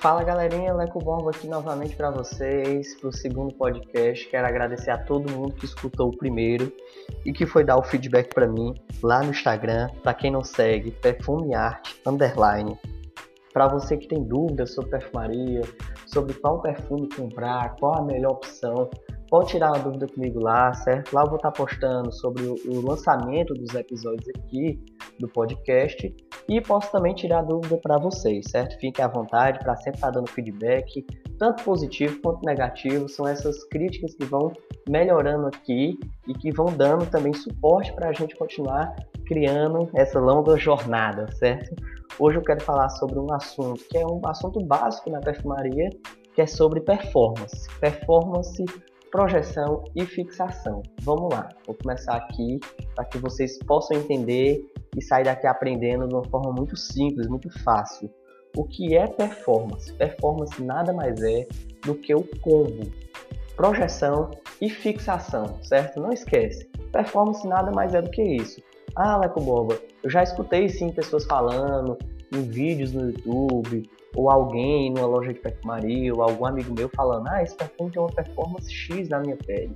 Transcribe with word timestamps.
Fala 0.00 0.22
galerinha, 0.22 0.74
Leco 0.74 0.98
Borba 0.98 1.30
aqui 1.30 1.48
novamente 1.48 1.96
para 1.96 2.10
vocês, 2.10 2.94
para 3.00 3.08
o 3.08 3.12
segundo 3.12 3.54
podcast. 3.54 4.28
Quero 4.28 4.46
agradecer 4.46 4.90
a 4.90 4.98
todo 4.98 5.30
mundo 5.32 5.54
que 5.54 5.64
escutou 5.64 6.08
o 6.08 6.16
primeiro 6.16 6.70
e 7.24 7.32
que 7.32 7.46
foi 7.46 7.64
dar 7.64 7.78
o 7.78 7.82
feedback 7.82 8.32
para 8.34 8.46
mim 8.46 8.74
lá 9.02 9.22
no 9.22 9.30
Instagram. 9.30 9.88
Para 10.02 10.12
quem 10.12 10.30
não 10.30 10.44
segue, 10.44 10.90
Perfume 10.90 11.54
Art 11.54 11.94
Underline. 12.06 12.78
Para 13.54 13.68
você 13.68 13.96
que 13.96 14.06
tem 14.06 14.22
dúvidas 14.22 14.74
sobre 14.74 14.90
perfumaria, 14.90 15.62
sobre 16.06 16.34
qual 16.34 16.60
perfume 16.60 17.08
comprar, 17.08 17.74
qual 17.76 17.98
a 17.98 18.02
melhor 18.02 18.32
opção, 18.32 18.90
pode 19.30 19.48
tirar 19.48 19.72
uma 19.72 19.78
dúvida 19.78 20.06
comigo 20.06 20.38
lá, 20.40 20.74
certo? 20.74 21.14
Lá 21.14 21.22
eu 21.22 21.28
vou 21.28 21.36
estar 21.36 21.50
postando 21.52 22.12
sobre 22.12 22.44
o 22.44 22.86
lançamento 22.86 23.54
dos 23.54 23.74
episódios 23.74 24.28
aqui 24.28 24.78
do 25.18 25.26
podcast 25.26 26.14
e 26.48 26.60
posso 26.60 26.90
também 26.92 27.14
tirar 27.14 27.42
dúvida 27.42 27.76
para 27.78 27.98
vocês, 27.98 28.46
certo? 28.50 28.78
Fiquem 28.78 29.04
à 29.04 29.08
vontade 29.08 29.58
para 29.58 29.76
sempre 29.76 29.98
estar 29.98 30.10
dando 30.10 30.30
feedback, 30.30 31.04
tanto 31.38 31.64
positivo 31.64 32.20
quanto 32.22 32.44
negativo. 32.44 33.08
São 33.08 33.26
essas 33.26 33.64
críticas 33.64 34.14
que 34.14 34.24
vão 34.24 34.52
melhorando 34.88 35.48
aqui 35.48 35.98
e 36.26 36.34
que 36.34 36.52
vão 36.52 36.66
dando 36.66 37.06
também 37.06 37.32
suporte 37.32 37.92
para 37.94 38.10
a 38.10 38.12
gente 38.12 38.36
continuar 38.36 38.94
criando 39.26 39.90
essa 39.94 40.20
longa 40.20 40.56
jornada, 40.56 41.30
certo? 41.32 41.74
Hoje 42.18 42.38
eu 42.38 42.42
quero 42.42 42.62
falar 42.62 42.88
sobre 42.90 43.18
um 43.18 43.32
assunto 43.32 43.82
que 43.90 43.98
é 43.98 44.06
um 44.06 44.20
assunto 44.24 44.64
básico 44.64 45.10
na 45.10 45.20
perfumaria, 45.20 45.90
que 46.34 46.40
é 46.40 46.46
sobre 46.46 46.80
performance. 46.80 47.68
Performance 47.80 48.64
projeção 49.16 49.82
e 49.96 50.04
fixação. 50.04 50.82
Vamos 51.00 51.32
lá, 51.32 51.48
vou 51.66 51.74
começar 51.74 52.16
aqui 52.16 52.60
para 52.94 53.02
que 53.06 53.16
vocês 53.16 53.58
possam 53.60 53.96
entender 53.96 54.62
e 54.94 55.02
sair 55.02 55.24
daqui 55.24 55.46
aprendendo 55.46 56.06
de 56.06 56.14
uma 56.14 56.24
forma 56.26 56.52
muito 56.52 56.76
simples, 56.76 57.26
muito 57.26 57.48
fácil. 57.62 58.10
O 58.54 58.64
que 58.64 58.94
é 58.94 59.06
performance? 59.06 59.90
Performance 59.94 60.62
nada 60.62 60.92
mais 60.92 61.22
é 61.22 61.48
do 61.86 61.94
que 61.94 62.14
o 62.14 62.24
combo 62.42 62.92
projeção 63.56 64.32
e 64.60 64.68
fixação, 64.68 65.58
certo? 65.62 65.98
Não 65.98 66.12
esquece. 66.12 66.66
Performance 66.92 67.48
nada 67.48 67.72
mais 67.72 67.94
é 67.94 68.02
do 68.02 68.10
que 68.10 68.22
isso. 68.22 68.60
Ah, 68.94 69.16
Leco 69.16 69.40
Boba, 69.40 69.78
eu 70.02 70.10
já 70.10 70.22
escutei 70.22 70.68
sim 70.68 70.92
pessoas 70.92 71.24
falando 71.24 71.96
em 72.32 72.42
vídeos 72.42 72.92
no 72.92 73.10
YouTube, 73.10 73.88
ou 74.14 74.30
alguém 74.30 74.92
numa 74.92 75.06
loja 75.06 75.32
de 75.32 75.40
perfumaria, 75.40 76.14
ou 76.14 76.22
algum 76.22 76.46
amigo 76.46 76.74
meu 76.74 76.88
falando: 76.88 77.28
Ah, 77.28 77.42
esse 77.42 77.56
perfume 77.56 77.90
tem 77.90 78.02
uma 78.02 78.12
performance 78.12 78.72
X 78.72 79.08
na 79.08 79.20
minha 79.20 79.36
pele. 79.36 79.74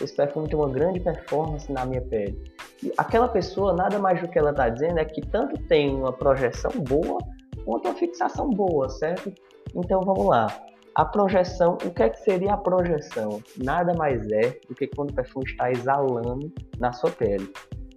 Esse 0.00 0.16
perfume 0.16 0.48
tem 0.48 0.58
uma 0.58 0.68
grande 0.68 1.00
performance 1.00 1.70
na 1.70 1.84
minha 1.84 2.00
pele. 2.00 2.38
E 2.82 2.92
aquela 2.96 3.28
pessoa, 3.28 3.74
nada 3.74 3.98
mais 3.98 4.20
do 4.20 4.28
que 4.28 4.38
ela 4.38 4.50
está 4.50 4.68
dizendo 4.68 4.98
é 4.98 5.04
que 5.04 5.20
tanto 5.20 5.60
tem 5.64 5.94
uma 5.94 6.12
projeção 6.12 6.70
boa 6.70 7.18
quanto 7.64 7.88
uma 7.88 7.94
fixação 7.94 8.48
boa, 8.50 8.88
certo? 8.88 9.32
Então 9.74 10.00
vamos 10.00 10.26
lá. 10.26 10.46
A 10.94 11.04
projeção, 11.04 11.78
o 11.84 11.90
que 11.90 12.02
é 12.02 12.08
que 12.08 12.18
seria 12.18 12.54
a 12.54 12.56
projeção? 12.56 13.40
Nada 13.56 13.94
mais 13.94 14.28
é 14.32 14.58
do 14.68 14.74
que 14.74 14.86
quando 14.88 15.10
o 15.10 15.14
perfume 15.14 15.46
está 15.46 15.70
exalando 15.70 16.52
na 16.78 16.92
sua 16.92 17.10
pele. 17.10 17.50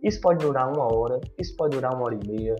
Isso 0.03 0.19
pode 0.19 0.45
durar 0.45 0.67
uma 0.67 0.93
hora, 0.93 1.19
isso 1.39 1.55
pode 1.55 1.75
durar 1.75 1.95
uma 1.95 2.05
hora 2.05 2.19
e 2.21 2.27
meia, 2.27 2.55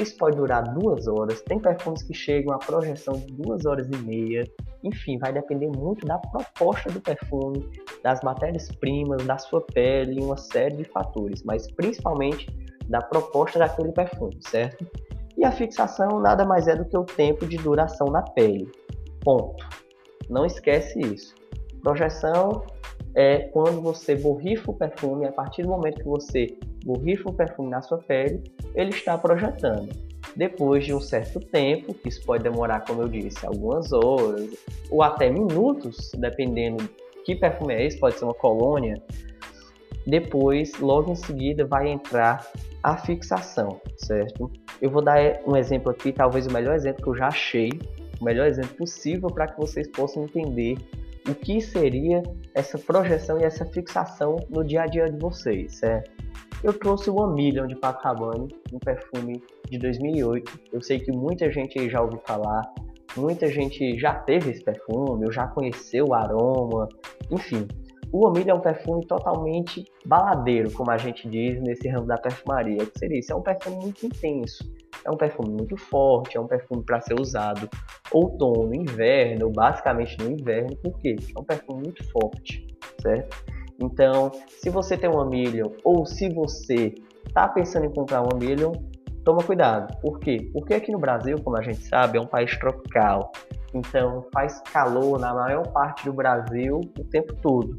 isso 0.00 0.16
pode 0.16 0.36
durar 0.36 0.64
duas 0.74 1.06
horas. 1.06 1.40
Tem 1.42 1.58
perfumes 1.60 2.02
que 2.02 2.12
chegam 2.12 2.52
a 2.52 2.58
projeção 2.58 3.14
de 3.14 3.32
duas 3.34 3.64
horas 3.66 3.88
e 3.88 3.96
meia. 3.98 4.42
Enfim, 4.82 5.16
vai 5.18 5.32
depender 5.32 5.68
muito 5.68 6.04
da 6.04 6.18
proposta 6.18 6.90
do 6.90 7.00
perfume, 7.00 7.68
das 8.02 8.20
matérias-primas, 8.22 9.24
da 9.24 9.38
sua 9.38 9.60
pele 9.60 10.20
uma 10.20 10.36
série 10.36 10.76
de 10.76 10.84
fatores, 10.84 11.42
mas 11.44 11.70
principalmente 11.72 12.48
da 12.88 13.00
proposta 13.00 13.60
daquele 13.60 13.92
perfume, 13.92 14.38
certo? 14.40 14.84
E 15.36 15.44
a 15.44 15.52
fixação 15.52 16.18
nada 16.18 16.44
mais 16.44 16.66
é 16.66 16.74
do 16.74 16.84
que 16.84 16.98
o 16.98 17.04
tempo 17.04 17.46
de 17.46 17.56
duração 17.58 18.08
na 18.08 18.22
pele. 18.22 18.68
Ponto. 19.20 19.64
Não 20.28 20.44
esquece 20.44 20.98
isso. 20.98 21.34
Projeção 21.80 22.64
é 23.14 23.48
quando 23.48 23.80
você 23.80 24.16
borrifa 24.16 24.70
o 24.70 24.74
perfume, 24.74 25.26
a 25.26 25.32
partir 25.32 25.62
do 25.62 25.68
momento 25.68 25.98
que 25.98 26.08
você 26.08 26.57
borrifa 26.88 27.28
o 27.28 27.32
perfume 27.32 27.68
na 27.68 27.82
sua 27.82 27.98
pele, 27.98 28.42
ele 28.74 28.90
está 28.90 29.18
projetando. 29.18 29.90
Depois 30.34 30.86
de 30.86 30.94
um 30.94 31.00
certo 31.00 31.38
tempo, 31.38 31.92
que 31.92 32.08
isso 32.08 32.24
pode 32.24 32.42
demorar, 32.42 32.80
como 32.80 33.02
eu 33.02 33.08
disse, 33.08 33.44
algumas 33.44 33.92
horas 33.92 34.48
ou 34.90 35.02
até 35.02 35.28
minutos, 35.28 36.10
dependendo 36.16 36.88
que 37.24 37.34
perfume 37.34 37.74
é 37.74 37.86
esse, 37.86 37.98
pode 37.98 38.18
ser 38.18 38.24
uma 38.24 38.34
colônia. 38.34 39.02
Depois, 40.06 40.78
logo 40.80 41.12
em 41.12 41.14
seguida, 41.14 41.66
vai 41.66 41.88
entrar 41.88 42.46
a 42.82 42.96
fixação, 42.96 43.80
certo? 43.98 44.50
Eu 44.80 44.90
vou 44.90 45.02
dar 45.02 45.18
um 45.46 45.56
exemplo 45.56 45.90
aqui, 45.90 46.10
talvez 46.10 46.46
o 46.46 46.52
melhor 46.52 46.74
exemplo 46.74 47.02
que 47.02 47.10
eu 47.10 47.16
já 47.16 47.26
achei, 47.26 47.70
o 48.18 48.24
melhor 48.24 48.46
exemplo 48.46 48.74
possível 48.76 49.28
para 49.28 49.48
que 49.48 49.60
vocês 49.60 49.86
possam 49.88 50.24
entender 50.24 50.78
o 51.28 51.34
que 51.34 51.60
seria 51.60 52.22
essa 52.54 52.78
projeção 52.78 53.38
e 53.38 53.44
essa 53.44 53.66
fixação 53.66 54.36
no 54.48 54.64
dia 54.64 54.82
a 54.82 54.86
dia 54.86 55.10
de 55.10 55.18
vocês, 55.18 55.76
certo? 55.76 56.27
Eu 56.62 56.78
trouxe 56.78 57.08
o 57.08 57.20
One 57.20 57.34
Million 57.34 57.66
de 57.66 57.76
Paco 57.76 58.02
Rabanne, 58.02 58.48
um 58.72 58.78
perfume 58.78 59.42
de 59.70 59.78
2008. 59.78 60.60
Eu 60.72 60.82
sei 60.82 60.98
que 60.98 61.12
muita 61.12 61.50
gente 61.50 61.88
já 61.88 62.02
ouviu 62.02 62.20
falar, 62.26 62.62
muita 63.16 63.46
gente 63.46 63.98
já 63.98 64.14
teve 64.14 64.50
esse 64.50 64.64
perfume, 64.64 65.24
ou 65.24 65.32
já 65.32 65.46
conheceu 65.46 66.06
o 66.06 66.14
aroma, 66.14 66.88
enfim. 67.30 67.66
O 68.10 68.26
One 68.26 68.38
Million 68.38 68.56
é 68.56 68.58
um 68.58 68.62
perfume 68.62 69.06
totalmente 69.06 69.84
baladeiro, 70.04 70.72
como 70.72 70.90
a 70.90 70.96
gente 70.96 71.28
diz 71.28 71.60
nesse 71.60 71.88
ramo 71.88 72.06
da 72.06 72.16
perfumaria. 72.16 72.82
O 72.82 72.86
que 72.86 72.98
seria 72.98 73.18
isso? 73.18 73.32
É 73.32 73.36
um 73.36 73.42
perfume 73.42 73.76
muito 73.76 74.06
intenso 74.06 74.64
é 75.04 75.10
um 75.10 75.16
perfume 75.16 75.50
muito 75.50 75.76
forte, 75.76 76.36
é 76.36 76.40
um 76.40 76.46
perfume 76.46 76.82
para 76.82 77.00
ser 77.00 77.18
usado 77.18 77.68
outono, 78.12 78.74
inverno, 78.74 79.50
basicamente 79.50 80.16
no 80.18 80.30
inverno, 80.30 80.76
por 80.76 80.98
quê? 80.98 81.16
É 81.36 81.40
um 81.40 81.44
perfume 81.44 81.82
muito 81.84 82.04
forte, 82.10 82.66
certo? 83.00 83.57
Então, 83.78 84.32
se 84.48 84.70
você 84.70 84.96
tem 84.96 85.08
uma 85.08 85.24
Million 85.24 85.70
ou 85.84 86.04
se 86.04 86.28
você 86.28 86.94
está 87.26 87.46
pensando 87.48 87.86
em 87.86 87.92
comprar 87.92 88.22
uma 88.22 88.36
Million, 88.36 88.72
toma 89.24 89.42
cuidado. 89.42 89.96
Por 90.00 90.18
quê? 90.18 90.50
Porque 90.52 90.74
aqui 90.74 90.90
no 90.90 90.98
Brasil, 90.98 91.38
como 91.42 91.56
a 91.56 91.62
gente 91.62 91.82
sabe, 91.86 92.18
é 92.18 92.20
um 92.20 92.26
país 92.26 92.56
tropical. 92.58 93.30
Então, 93.74 94.26
faz 94.32 94.60
calor 94.72 95.18
na 95.18 95.34
maior 95.34 95.66
parte 95.68 96.04
do 96.04 96.12
Brasil 96.12 96.80
o 96.98 97.04
tempo 97.04 97.34
todo. 97.36 97.78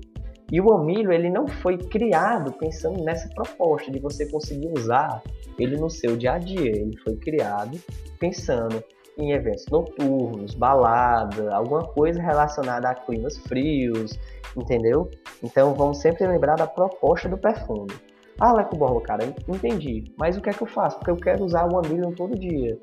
E 0.51 0.59
o 0.59 0.71
Amilho, 0.73 1.11
ele 1.11 1.29
não 1.29 1.47
foi 1.47 1.77
criado 1.77 2.51
pensando 2.53 3.03
nessa 3.03 3.29
proposta 3.29 3.91
de 3.91 3.99
você 3.99 4.25
conseguir 4.25 4.71
usar 4.75 5.21
ele 5.59 5.75
no 5.75 5.89
seu 5.89 6.17
dia 6.17 6.33
a 6.33 6.37
dia. 6.39 6.71
Ele 6.71 6.97
foi 6.97 7.15
criado 7.17 7.77
pensando 8.19 8.83
em 9.19 9.31
eventos 9.31 9.65
noturnos, 9.67 10.55
balada, 10.55 11.53
alguma 11.53 11.83
coisa 11.83 12.21
relacionada 12.21 12.89
a 12.89 12.95
climas 12.95 13.37
frios, 13.37 14.17
entendeu? 14.55 15.09
Então 15.43 15.73
vamos 15.73 15.99
sempre 15.99 16.25
lembrar 16.25 16.55
da 16.55 16.67
proposta 16.67 17.27
do 17.27 17.37
perfume. 17.37 17.91
Ah, 18.39 18.53
Leco 18.53 18.77
Borba, 18.77 19.01
cara, 19.01 19.25
entendi. 19.25 20.13
Mas 20.17 20.37
o 20.37 20.41
que 20.41 20.49
é 20.49 20.53
que 20.53 20.63
eu 20.63 20.67
faço? 20.67 20.97
Porque 20.97 21.11
eu 21.11 21.17
quero 21.17 21.43
usar 21.43 21.65
o 21.65 21.75
One 21.75 22.15
todo 22.15 22.39
dia. 22.39 22.79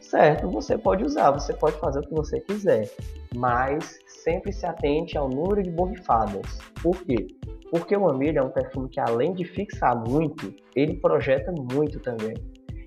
Certo, 0.00 0.48
você 0.48 0.78
pode 0.78 1.04
usar, 1.04 1.32
você 1.32 1.52
pode 1.52 1.76
fazer 1.78 1.98
o 1.98 2.02
que 2.02 2.14
você 2.14 2.40
quiser. 2.40 2.88
Mas 3.34 3.98
sempre 4.06 4.52
se 4.52 4.64
atente 4.64 5.18
ao 5.18 5.28
número 5.28 5.64
de 5.64 5.70
borrifadas. 5.70 6.58
Por 6.80 6.96
quê? 7.02 7.26
Porque 7.72 7.96
o 7.96 8.04
One 8.04 8.36
é 8.36 8.42
um 8.42 8.50
perfume 8.50 8.88
que 8.88 9.00
além 9.00 9.32
de 9.32 9.44
fixar 9.44 9.96
muito, 9.96 10.54
ele 10.76 10.94
projeta 10.94 11.52
muito 11.52 11.98
também. 11.98 12.34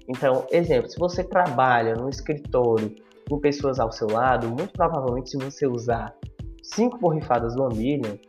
Então, 0.08 0.46
exemplo, 0.52 0.90
se 0.90 1.00
você 1.00 1.24
trabalha 1.24 1.96
num 1.96 2.10
escritório 2.10 2.94
com 3.30 3.40
pessoas 3.40 3.80
ao 3.80 3.92
seu 3.92 4.08
lado, 4.08 4.48
muito 4.48 4.74
provavelmente 4.74 5.30
se 5.30 5.38
você 5.38 5.66
usar 5.66 6.14
cinco 6.62 6.98
borrifadas 6.98 7.56
do 7.56 7.64
One 7.64 8.20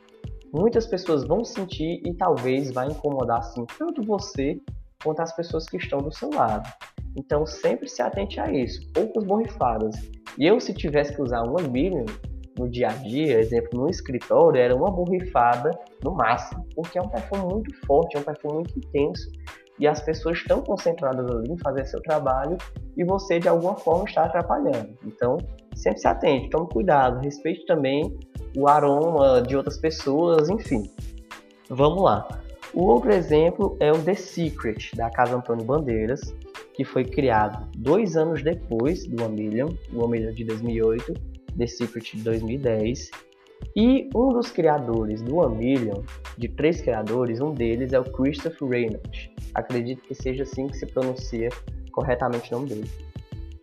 muitas 0.53 0.87
pessoas 0.87 1.27
vão 1.27 1.45
sentir 1.45 2.01
e 2.05 2.15
talvez 2.15 2.71
vai 2.71 2.87
incomodar 2.87 3.39
assim 3.39 3.65
tanto 3.77 4.03
você 4.03 4.61
quanto 5.03 5.21
as 5.21 5.35
pessoas 5.35 5.67
que 5.67 5.77
estão 5.77 5.99
do 5.99 6.13
seu 6.13 6.31
lado. 6.31 6.69
Então 7.17 7.45
sempre 7.45 7.89
se 7.89 8.01
atente 8.01 8.41
a 8.41 8.51
isso, 8.51 8.91
poucas 8.93 9.25
borrifadas. 9.25 9.97
E 10.39 10.47
eu 10.47 10.61
se 10.61 10.73
tivesse 10.73 11.15
que 11.15 11.23
usar 11.23 11.43
uma 11.43 11.63
million 11.63 12.05
no 12.57 12.69
dia 12.69 12.89
a 12.89 12.93
dia, 12.93 13.41
exemplo, 13.41 13.81
no 13.81 13.91
escritório, 13.91 14.61
era 14.61 14.75
uma 14.75 14.91
borrifada 14.91 15.71
no 16.03 16.13
máximo, 16.13 16.65
porque 16.75 16.99
é 16.99 17.03
um 17.03 17.09
perfume 17.09 17.53
muito 17.53 17.75
forte, 17.87 18.17
é 18.17 18.21
um 18.21 18.23
perfume 18.23 18.55
muito 18.55 18.79
intenso. 18.79 19.29
E 19.79 19.87
as 19.87 20.01
pessoas 20.01 20.39
estão 20.39 20.63
concentradas 20.63 21.29
ali 21.31 21.53
em 21.53 21.59
fazer 21.59 21.85
seu 21.87 22.01
trabalho 22.03 22.57
e 22.97 23.05
você 23.05 23.39
de 23.39 23.49
alguma 23.49 23.75
forma 23.77 24.05
está 24.05 24.25
atrapalhando. 24.25 24.97
Então, 25.05 25.39
sempre 25.75 25.99
se 25.99 26.09
atente, 26.09 26.51
tome 26.51 26.69
cuidado, 26.69 27.21
respeite 27.21 27.67
também 27.67 28.17
o 28.57 28.69
aroma 28.69 29.43
de 29.43 29.57
outras 29.57 29.77
pessoas, 29.79 30.49
enfim. 30.49 30.85
Vamos 31.69 32.03
lá. 32.03 32.27
O 32.73 32.85
outro 32.85 33.13
exemplo 33.13 33.77
é 33.81 33.93
o 33.93 34.03
The 34.03 34.15
Secret, 34.15 34.97
da 34.97 35.09
Casa 35.11 35.37
Antônio 35.37 35.65
Bandeiras, 35.65 36.35
que 36.75 36.85
foi 36.85 37.05
criado 37.05 37.69
dois 37.77 38.17
anos 38.17 38.43
depois 38.43 39.07
do 39.07 39.23
One 39.23 39.43
Million, 39.43 39.69
o 39.93 40.03
One 40.03 40.19
Million 40.19 40.33
de 40.33 40.45
2008, 40.45 41.15
The 41.57 41.67
Secret 41.67 42.17
de 42.17 42.23
2010. 42.25 43.11
E 43.77 44.09
um 44.15 44.29
dos 44.33 44.51
criadores 44.51 45.21
do 45.23 45.37
One 45.37 45.57
Million, 45.57 46.03
de 46.39 46.49
três 46.49 46.81
criadores, 46.81 47.41
um 47.41 47.53
deles 47.53 47.93
é 47.93 48.01
o 48.01 48.05
Christopher 48.05 48.69
Reynolds. 48.69 49.31
Acredito 49.55 50.03
que 50.03 50.15
seja 50.15 50.43
assim 50.45 50.67
que 50.69 50.77
se 50.77 50.87
pronuncia 50.87 51.49
corretamente 51.93 52.53
o 52.53 52.59
nome 52.59 52.69
dele. 52.69 52.91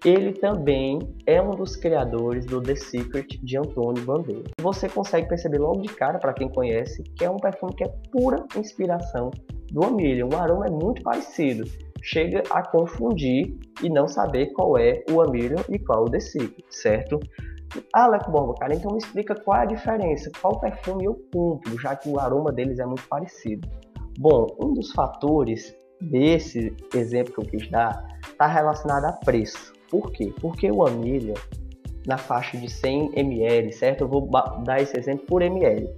ele 0.03 0.33
também 0.33 0.99
é 1.27 1.41
um 1.41 1.51
dos 1.51 1.75
criadores 1.75 2.45
do 2.45 2.59
The 2.61 2.75
Secret 2.75 3.39
de 3.43 3.57
Antônio 3.57 4.03
Bandeira. 4.03 4.49
Você 4.59 4.89
consegue 4.89 5.27
perceber 5.27 5.59
logo 5.59 5.81
de 5.81 5.89
cara, 5.89 6.17
para 6.17 6.33
quem 6.33 6.49
conhece, 6.49 7.03
que 7.15 7.23
é 7.23 7.29
um 7.29 7.37
perfume 7.37 7.75
que 7.75 7.83
é 7.83 7.93
pura 8.11 8.43
inspiração 8.55 9.29
do 9.71 9.83
Amilion. 9.83 10.29
O 10.33 10.35
aroma 10.35 10.67
é 10.67 10.71
muito 10.71 11.03
parecido. 11.03 11.65
Chega 12.01 12.41
a 12.49 12.63
confundir 12.67 13.55
e 13.83 13.89
não 13.89 14.07
saber 14.07 14.47
qual 14.53 14.75
é 14.75 15.03
o 15.11 15.21
Amilion 15.21 15.61
e 15.69 15.77
qual 15.77 16.05
o 16.05 16.09
The 16.09 16.19
Secret, 16.19 16.65
certo? 16.71 17.19
Ah, 17.93 18.07
Leco 18.07 18.31
Borba, 18.31 18.53
cara, 18.55 18.75
então 18.75 18.91
me 18.91 18.97
explica 18.97 19.35
qual 19.35 19.57
é 19.57 19.61
a 19.61 19.65
diferença, 19.65 20.31
qual 20.41 20.59
perfume 20.59 21.05
eu 21.05 21.15
compro, 21.33 21.79
já 21.79 21.95
que 21.95 22.09
o 22.09 22.19
aroma 22.19 22.51
deles 22.51 22.79
é 22.79 22.85
muito 22.85 23.07
parecido. 23.07 23.67
Bom, 24.17 24.47
um 24.59 24.73
dos 24.73 24.91
fatores 24.91 25.75
desse 26.01 26.75
exemplo 26.93 27.33
que 27.33 27.39
eu 27.41 27.45
quis 27.45 27.69
dar 27.69 28.05
está 28.23 28.47
relacionado 28.47 29.05
a 29.05 29.13
preço. 29.13 29.73
Por 29.89 30.11
quê? 30.11 30.33
Porque 30.41 30.69
o 30.71 30.85
Amília, 30.85 31.33
na 32.05 32.17
faixa 32.17 32.57
de 32.57 32.69
100 32.69 33.11
ml, 33.15 33.71
certo? 33.71 34.01
Eu 34.01 34.07
vou 34.07 34.29
dar 34.63 34.81
esse 34.81 34.97
exemplo 34.97 35.25
por 35.25 35.41
ml. 35.41 35.93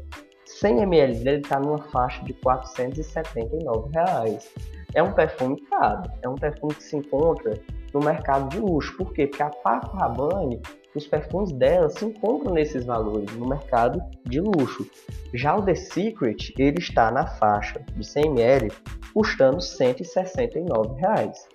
100 0.46 0.82
ml 0.82 1.24
dele 1.24 1.42
está 1.42 1.60
numa 1.60 1.80
faixa 1.90 2.24
de 2.24 2.34
479 2.34 3.90
reais. 3.94 4.52
É 4.94 5.02
um 5.02 5.12
perfume 5.12 5.60
caro, 5.62 6.04
é 6.22 6.30
um 6.30 6.36
perfume 6.36 6.76
que 6.76 6.84
se 6.84 6.96
encontra 6.96 7.60
no 7.94 8.00
mercado 8.00 8.50
de 8.50 8.60
luxo. 8.60 8.96
Por 8.98 9.12
quê? 9.14 9.28
Porque 9.28 9.42
a 9.42 9.50
Paco 9.50 9.96
Rabanne 9.98 10.62
os 10.96 11.08
perfumes 11.08 11.52
dela 11.52 11.90
se 11.90 12.06
encontram 12.06 12.54
nesses 12.54 12.86
valores 12.86 13.32
no 13.36 13.48
mercado 13.48 14.02
de 14.26 14.40
luxo. 14.40 14.88
Já 15.34 15.56
o 15.56 15.64
The 15.64 15.76
Secret, 15.76 16.54
ele 16.58 16.78
está 16.78 17.12
na 17.12 17.26
faixa 17.26 17.84
de 17.96 18.06
100 18.06 18.26
ml, 18.26 18.72
custando 19.14 19.60
169 19.60 21.00
reais. 21.00 21.48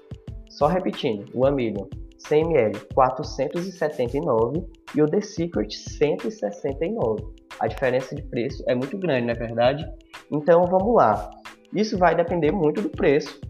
Só 0.49 0.67
repetindo, 0.67 1.31
o 1.35 1.46
Amilion 1.46 1.87
100 2.19 2.40
ml 2.40 2.81
479 2.94 4.67
e 4.94 5.02
o 5.02 5.06
The 5.06 5.20
Secret 5.20 5.70
169. 5.70 7.25
A 7.61 7.67
diferença 7.69 8.14
de 8.14 8.23
preço 8.23 8.64
é 8.67 8.75
muito 8.75 8.99
grande, 8.99 9.26
não 9.26 9.32
é 9.32 9.37
verdade? 9.37 9.88
Então 10.31 10.64
vamos 10.64 10.94
lá. 10.94 11.31
Isso 11.73 11.96
vai 11.96 12.14
depender 12.14 12.50
muito 12.50 12.81
do 12.81 12.88
preço. 12.88 13.41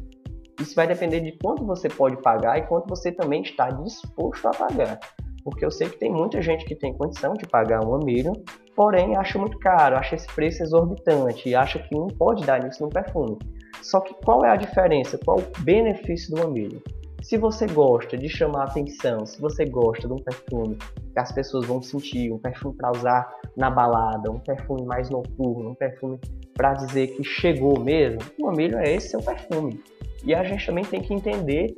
Isso 0.61 0.75
vai 0.75 0.87
depender 0.87 1.21
de 1.21 1.33
quanto 1.39 1.65
você 1.65 1.89
pode 1.89 2.21
pagar 2.21 2.59
e 2.59 2.67
quanto 2.67 2.89
você 2.89 3.13
também 3.13 3.43
está 3.43 3.71
disposto 3.71 4.49
a 4.49 4.51
pagar 4.51 4.99
porque 5.45 5.65
eu 5.65 5.71
sei 5.71 5.89
que 5.89 5.99
tem 5.99 6.11
muita 6.11 6.41
gente 6.43 6.65
que 6.65 6.75
tem 6.75 6.93
condição 6.93 7.35
de 7.35 7.47
pagar 7.47 7.85
um 7.85 7.99
milho, 8.05 8.33
porém 8.75 9.17
acha 9.17 9.39
muito 9.39 9.59
caro, 9.59 9.97
acha 9.97 10.15
esse 10.15 10.27
preço 10.35 10.63
exorbitante 10.63 11.55
acha 11.55 11.79
que 11.79 11.95
não 11.95 12.07
pode 12.07 12.45
dar 12.45 12.67
isso 12.67 12.83
no 12.83 12.89
perfume. 12.89 13.39
Só 13.83 14.01
que 14.01 14.15
qual 14.25 14.45
é 14.45 14.51
a 14.51 14.57
diferença? 14.57 15.19
Qual 15.25 15.39
o 15.39 15.63
benefício 15.63 16.35
do 16.35 16.49
milho? 16.49 16.83
Se 17.23 17.37
você 17.37 17.67
gosta 17.67 18.17
de 18.17 18.29
chamar 18.29 18.65
atenção, 18.65 19.27
se 19.27 19.41
você 19.41 19.65
gosta 19.65 20.07
de 20.07 20.15
um 20.15 20.19
perfume 20.19 20.77
que 21.13 21.19
as 21.19 21.33
pessoas 21.33 21.67
vão 21.67 21.83
sentir, 21.83 22.33
um 22.33 22.39
perfume 22.39 22.77
para 22.77 22.93
usar 22.93 23.29
na 23.57 23.69
balada, 23.69 24.31
um 24.31 24.39
perfume 24.39 24.87
mais 24.87 25.11
noturno, 25.11 25.71
um 25.71 25.75
perfume 25.75 26.19
para 26.55 26.75
dizer 26.75 27.09
que 27.09 27.25
chegou 27.25 27.81
mesmo, 27.81 28.21
o 28.41 28.51
milho 28.53 28.79
é 28.79 28.95
esse 28.95 29.11
seu 29.11 29.21
perfume. 29.21 29.83
E 30.25 30.35
a 30.35 30.45
gente 30.45 30.65
também 30.65 30.85
tem 30.85 31.01
que 31.01 31.13
entender 31.13 31.77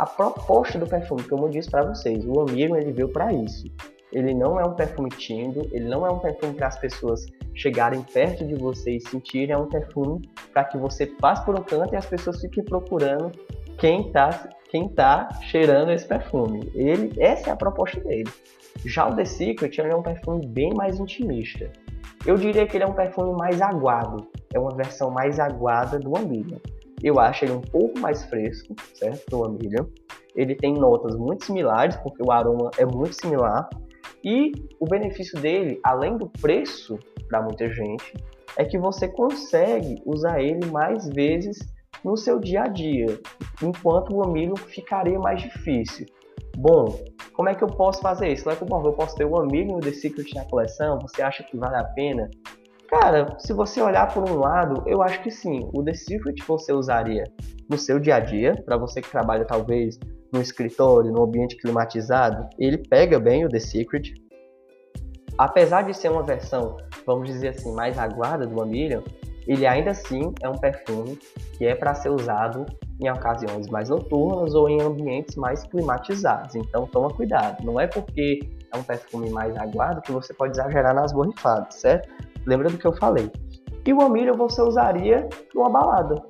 a 0.00 0.06
proposta 0.06 0.78
do 0.78 0.86
perfume, 0.86 1.22
como 1.24 1.44
eu 1.44 1.50
disse 1.50 1.70
para 1.70 1.84
vocês, 1.84 2.24
o 2.24 2.40
Amigo 2.40 2.74
ele 2.74 2.90
veio 2.90 3.10
para 3.10 3.30
isso. 3.34 3.66
Ele 4.10 4.32
não 4.32 4.58
é 4.58 4.64
um 4.64 4.72
perfume 4.72 5.10
tímido, 5.10 5.68
ele 5.72 5.90
não 5.90 6.06
é 6.06 6.10
um 6.10 6.18
perfume 6.18 6.54
para 6.54 6.68
as 6.68 6.78
pessoas 6.78 7.26
chegarem 7.54 8.00
perto 8.02 8.46
de 8.46 8.54
você 8.54 8.92
e 8.92 9.00
sentirem, 9.02 9.54
é 9.54 9.58
um 9.58 9.68
perfume 9.68 10.26
para 10.54 10.64
que 10.64 10.78
você 10.78 11.04
passe 11.04 11.44
por 11.44 11.54
um 11.54 11.62
canto 11.62 11.92
e 11.92 11.98
as 11.98 12.06
pessoas 12.06 12.40
fiquem 12.40 12.64
procurando 12.64 13.30
quem 13.76 14.06
está 14.06 14.48
quem 14.70 14.88
tá 14.88 15.28
cheirando 15.42 15.90
esse 15.90 16.06
perfume. 16.06 16.70
Ele, 16.74 17.12
essa 17.18 17.50
é 17.50 17.52
a 17.52 17.56
proposta 17.56 18.00
dele. 18.00 18.30
Já 18.86 19.06
o 19.06 19.14
The 19.14 19.26
Secret 19.26 19.78
é 19.80 19.94
um 19.94 20.02
perfume 20.02 20.46
bem 20.46 20.72
mais 20.72 20.98
intimista. 20.98 21.70
Eu 22.24 22.36
diria 22.36 22.66
que 22.66 22.78
ele 22.78 22.84
é 22.84 22.86
um 22.86 22.94
perfume 22.94 23.36
mais 23.36 23.60
aguado, 23.60 24.26
é 24.54 24.58
uma 24.58 24.74
versão 24.74 25.10
mais 25.10 25.38
aguada 25.38 25.98
do 25.98 26.16
Amiga. 26.16 26.58
Eu 27.02 27.18
acho 27.18 27.44
ele 27.44 27.52
um 27.52 27.60
pouco 27.60 27.98
mais 27.98 28.24
fresco, 28.24 28.74
certo? 28.94 29.24
Do 29.30 29.44
Amilion. 29.44 29.86
Ele 30.34 30.54
tem 30.54 30.74
notas 30.74 31.16
muito 31.16 31.44
similares, 31.44 31.96
porque 31.96 32.22
o 32.22 32.30
aroma 32.30 32.70
é 32.78 32.84
muito 32.84 33.14
similar. 33.14 33.68
E 34.22 34.52
o 34.78 34.84
benefício 34.84 35.40
dele, 35.40 35.80
além 35.82 36.16
do 36.16 36.28
preço 36.28 36.98
para 37.28 37.42
muita 37.42 37.72
gente, 37.72 38.14
é 38.56 38.64
que 38.64 38.78
você 38.78 39.08
consegue 39.08 40.02
usar 40.04 40.42
ele 40.42 40.66
mais 40.66 41.08
vezes 41.08 41.58
no 42.04 42.16
seu 42.16 42.38
dia 42.38 42.62
a 42.62 42.68
dia, 42.68 43.18
enquanto 43.62 44.14
o 44.14 44.22
Amilion 44.22 44.56
ficaria 44.56 45.18
mais 45.18 45.42
difícil. 45.42 46.06
Bom, 46.56 46.98
como 47.32 47.48
é 47.48 47.54
que 47.54 47.62
eu 47.62 47.68
posso 47.68 48.00
fazer 48.00 48.32
isso? 48.32 48.44
Como 48.44 48.54
é 48.54 48.82
que 48.82 48.88
eu 48.88 48.92
posso 48.92 49.16
ter 49.16 49.24
o 49.24 49.38
Amilion 49.38 49.78
e 49.82 49.88
o 49.88 49.94
Secret 49.94 50.34
na 50.34 50.44
coleção? 50.44 50.98
Você 51.00 51.22
acha 51.22 51.42
que 51.42 51.56
vale 51.56 51.76
a 51.76 51.84
pena? 51.84 52.28
Cara, 52.90 53.36
se 53.38 53.52
você 53.52 53.80
olhar 53.80 54.12
por 54.12 54.28
um 54.28 54.40
lado, 54.40 54.82
eu 54.84 55.00
acho 55.00 55.22
que 55.22 55.30
sim. 55.30 55.70
O 55.72 55.80
The 55.84 55.94
Secret 55.94 56.34
você 56.44 56.72
usaria 56.72 57.22
no 57.68 57.78
seu 57.78 58.00
dia 58.00 58.16
a 58.16 58.20
dia, 58.20 58.60
para 58.66 58.76
você 58.76 59.00
que 59.00 59.08
trabalha 59.08 59.44
talvez 59.44 59.96
no 60.32 60.40
escritório, 60.42 61.12
no 61.12 61.22
ambiente 61.22 61.56
climatizado, 61.56 62.48
ele 62.58 62.78
pega 62.78 63.20
bem 63.20 63.44
o 63.44 63.48
The 63.48 63.60
Secret. 63.60 64.12
Apesar 65.38 65.82
de 65.82 65.94
ser 65.94 66.10
uma 66.10 66.24
versão, 66.24 66.78
vamos 67.06 67.28
dizer 67.28 67.48
assim, 67.48 67.72
mais 67.72 67.96
aguada 67.96 68.44
do 68.44 68.60
Amilion, 68.60 69.02
ele 69.46 69.68
ainda 69.68 69.92
assim 69.92 70.34
é 70.42 70.48
um 70.48 70.58
perfume 70.58 71.16
que 71.56 71.64
é 71.64 71.76
para 71.76 71.94
ser 71.94 72.10
usado 72.10 72.66
em 73.00 73.08
ocasiões 73.08 73.68
mais 73.68 73.88
noturnas 73.88 74.52
ou 74.52 74.68
em 74.68 74.82
ambientes 74.82 75.36
mais 75.36 75.62
climatizados. 75.62 76.56
Então 76.56 76.86
toma 76.88 77.08
cuidado. 77.08 77.64
Não 77.64 77.80
é 77.80 77.86
porque 77.86 78.40
é 78.72 78.76
um 78.76 78.82
perfume 78.82 79.30
mais 79.30 79.56
aguado 79.56 80.02
que 80.02 80.10
você 80.10 80.34
pode 80.34 80.52
exagerar 80.52 80.94
nas 80.94 81.12
borrifadas, 81.12 81.76
certo? 81.76 82.08
Lembra 82.46 82.68
do 82.70 82.78
que 82.78 82.86
eu 82.86 82.92
falei. 82.92 83.30
E 83.86 83.92
o 83.92 84.00
Amilho 84.00 84.36
você 84.36 84.60
usaria 84.62 85.28
numa 85.54 85.70
balada. 85.70 86.22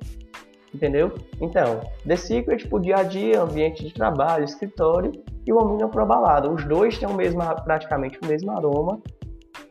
Entendeu? 0.73 1.13
Então, 1.41 1.81
The 2.07 2.15
Secret 2.15 2.67
pro 2.69 2.79
dia 2.79 2.97
a 2.97 3.03
dia, 3.03 3.41
ambiente 3.41 3.83
de 3.83 3.93
trabalho, 3.93 4.45
escritório, 4.45 5.11
e 5.45 5.51
o 5.51 5.59
Amilho 5.59 5.89
para 5.89 6.05
balada. 6.05 6.49
Os 6.49 6.63
dois 6.65 6.97
têm 6.97 7.09
o 7.09 7.13
mesmo, 7.13 7.41
praticamente 7.63 8.17
o 8.23 8.27
mesmo 8.27 8.51
aroma, 8.51 9.01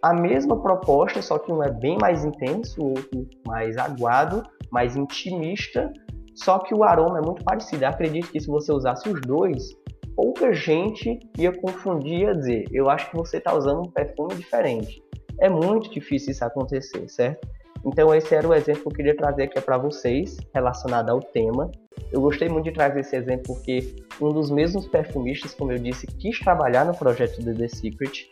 a 0.03 0.13
mesma 0.13 0.61
proposta, 0.61 1.23
só 1.23 1.39
que 1.39 1.51
um 1.51 1.63
é 1.63 1.71
bem 1.71 1.97
mais 1.99 2.25
intenso, 2.25 2.83
o 2.83 2.89
outro 2.91 3.27
mais 3.47 3.77
aguado, 3.79 4.43
mais 4.71 4.95
intimista, 4.97 5.91
só 6.35 6.59
que 6.59 6.75
o 6.75 6.85
aroma 6.85 7.19
é 7.19 7.23
muito 7.23 7.43
parecido. 7.45 7.85
Eu 7.85 7.89
acredito 7.89 8.31
que 8.31 8.41
se 8.41 8.47
você 8.47 8.73
usasse 8.73 9.09
os 9.09 9.21
dois, 9.23 9.71
pouca 10.15 10.53
gente 10.53 11.19
ia 11.39 11.53
confundir 11.61 12.29
e 12.29 12.35
dizer, 12.37 12.65
eu 12.73 12.91
acho 12.91 13.11
que 13.11 13.17
você 13.17 13.39
está 13.39 13.55
usando 13.55 13.81
um 13.81 13.91
perfume 13.91 14.35
diferente 14.35 15.03
é 15.41 15.49
muito 15.49 15.91
difícil 15.91 16.33
isso 16.33 16.45
acontecer, 16.45 17.09
certo? 17.09 17.49
Então 17.85 18.15
esse 18.15 18.35
era 18.35 18.47
o 18.47 18.55
exemplo 18.55 18.83
que 18.83 18.89
eu 18.89 18.93
queria 18.93 19.17
trazer 19.17 19.45
aqui 19.45 19.61
para 19.61 19.79
vocês, 19.79 20.37
relacionado 20.55 21.11
ao 21.11 21.21
tema. 21.21 21.71
Eu 22.13 22.21
gostei 22.21 22.49
muito 22.49 22.65
de 22.65 22.73
trazer 22.73 23.01
esse 23.01 23.17
exemplo 23.17 23.55
porque 23.55 23.97
um 24.21 24.29
dos 24.29 24.51
mesmos 24.51 24.87
perfumistas, 24.87 25.55
como 25.55 25.73
eu 25.73 25.79
disse, 25.79 26.07
quis 26.07 26.39
trabalhar 26.39 26.85
no 26.85 26.95
projeto 26.95 27.41
do 27.41 27.55
The 27.55 27.69
Secret 27.69 28.29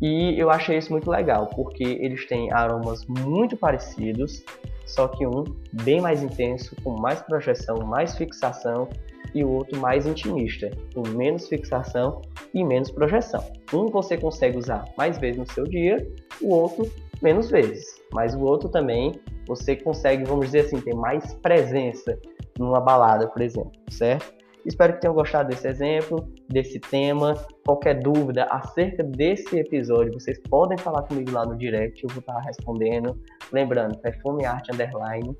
e 0.00 0.38
eu 0.38 0.48
achei 0.50 0.78
isso 0.78 0.92
muito 0.92 1.10
legal, 1.10 1.46
porque 1.46 1.82
eles 1.82 2.24
têm 2.26 2.52
aromas 2.52 3.04
muito 3.06 3.56
parecidos, 3.56 4.44
só 4.86 5.08
que 5.08 5.26
um 5.26 5.44
bem 5.82 6.00
mais 6.00 6.22
intenso, 6.22 6.76
com 6.82 6.92
mais 6.98 7.20
projeção, 7.22 7.78
mais 7.78 8.16
fixação 8.16 8.88
e 9.34 9.44
o 9.44 9.50
outro 9.50 9.78
mais 9.80 10.06
intimista, 10.06 10.70
com 10.94 11.06
menos 11.08 11.48
fixação 11.48 12.22
e 12.54 12.64
menos 12.64 12.90
projeção. 12.90 13.44
Um 13.72 13.86
você 13.86 14.16
consegue 14.16 14.56
usar 14.56 14.84
mais 14.96 15.18
vezes 15.18 15.38
no 15.38 15.52
seu 15.52 15.64
dia, 15.64 15.96
o 16.40 16.50
outro 16.50 16.90
menos 17.22 17.50
vezes. 17.50 18.00
Mas 18.12 18.34
o 18.34 18.40
outro 18.40 18.68
também 18.68 19.20
você 19.46 19.76
consegue, 19.76 20.24
vamos 20.24 20.46
dizer 20.46 20.60
assim, 20.60 20.80
ter 20.80 20.94
mais 20.94 21.34
presença 21.34 22.18
numa 22.58 22.80
balada, 22.80 23.26
por 23.28 23.42
exemplo, 23.42 23.72
certo? 23.90 24.38
Espero 24.66 24.94
que 24.94 25.00
tenham 25.00 25.14
gostado 25.14 25.48
desse 25.48 25.66
exemplo, 25.66 26.28
desse 26.48 26.78
tema. 26.78 27.34
Qualquer 27.64 28.00
dúvida 28.00 28.44
acerca 28.50 29.02
desse 29.02 29.58
episódio, 29.58 30.12
vocês 30.12 30.38
podem 30.50 30.76
falar 30.76 31.02
comigo 31.04 31.30
lá 31.30 31.46
no 31.46 31.56
direct, 31.56 32.02
eu 32.02 32.10
vou 32.10 32.20
estar 32.20 32.38
respondendo. 32.40 33.18
Lembrando, 33.50 33.98
perfume 33.98 34.44
arte 34.44 34.72
underline. 34.72 35.34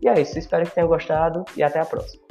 E 0.00 0.08
é 0.08 0.18
isso, 0.18 0.38
espero 0.38 0.64
que 0.64 0.74
tenham 0.74 0.88
gostado 0.88 1.44
e 1.56 1.62
até 1.62 1.78
a 1.78 1.84
próxima. 1.84 2.29